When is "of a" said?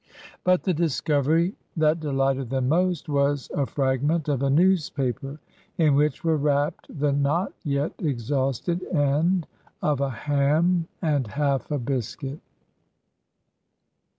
4.29-4.49, 9.79-10.09